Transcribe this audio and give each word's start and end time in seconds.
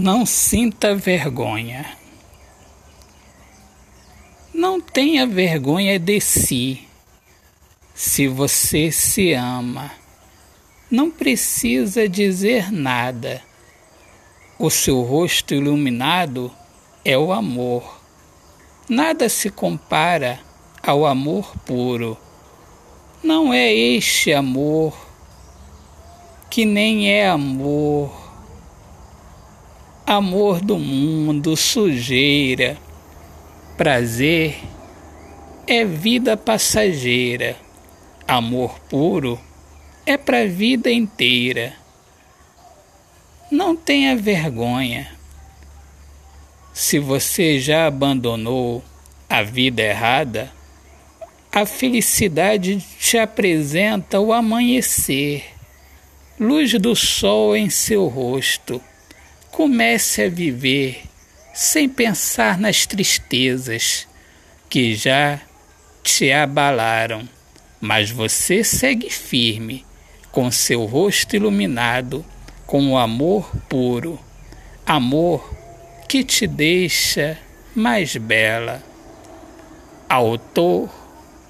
Não 0.00 0.24
sinta 0.24 0.94
vergonha. 0.94 1.84
Não 4.54 4.80
tenha 4.80 5.26
vergonha 5.26 5.98
de 5.98 6.20
si. 6.20 6.86
Se 7.96 8.28
você 8.28 8.92
se 8.92 9.32
ama, 9.32 9.90
não 10.88 11.10
precisa 11.10 12.08
dizer 12.08 12.70
nada. 12.70 13.42
O 14.56 14.70
seu 14.70 15.02
rosto 15.02 15.52
iluminado 15.52 16.52
é 17.04 17.18
o 17.18 17.32
amor. 17.32 18.00
Nada 18.88 19.28
se 19.28 19.50
compara 19.50 20.38
ao 20.80 21.06
amor 21.06 21.52
puro. 21.66 22.16
Não 23.20 23.52
é 23.52 23.74
este 23.74 24.32
amor 24.32 24.96
que 26.48 26.64
nem 26.64 27.10
é 27.10 27.28
amor 27.28 28.27
amor 30.08 30.62
do 30.62 30.78
mundo, 30.78 31.54
sujeira. 31.54 32.78
Prazer 33.76 34.58
é 35.66 35.84
vida 35.84 36.34
passageira. 36.34 37.54
Amor 38.26 38.80
puro 38.88 39.38
é 40.06 40.16
para 40.16 40.40
a 40.40 40.46
vida 40.46 40.90
inteira. 40.90 41.74
Não 43.50 43.76
tenha 43.76 44.16
vergonha. 44.16 45.12
Se 46.72 46.98
você 46.98 47.60
já 47.60 47.86
abandonou 47.86 48.82
a 49.28 49.42
vida 49.42 49.82
errada, 49.82 50.50
a 51.52 51.66
felicidade 51.66 52.82
te 52.98 53.18
apresenta 53.18 54.18
o 54.18 54.32
amanhecer, 54.32 55.44
luz 56.40 56.72
do 56.72 56.96
sol 56.96 57.54
em 57.54 57.68
seu 57.68 58.06
rosto 58.06 58.80
Comece 59.50 60.22
a 60.22 60.28
viver 60.28 61.02
sem 61.52 61.88
pensar 61.88 62.58
nas 62.58 62.86
tristezas 62.86 64.06
que 64.68 64.94
já 64.94 65.40
te 66.02 66.30
abalaram, 66.30 67.28
mas 67.80 68.10
você 68.10 68.62
segue 68.62 69.10
firme, 69.10 69.84
com 70.30 70.50
seu 70.50 70.84
rosto 70.84 71.34
iluminado, 71.34 72.24
com 72.66 72.92
o 72.92 72.98
amor 72.98 73.50
puro, 73.68 74.20
amor 74.86 75.52
que 76.08 76.22
te 76.22 76.46
deixa 76.46 77.36
mais 77.74 78.16
bela. 78.16 78.82
Autor, 80.08 80.88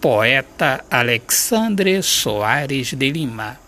poeta 0.00 0.84
Alexandre 0.90 2.02
Soares 2.02 2.94
de 2.94 3.10
Lima 3.10 3.67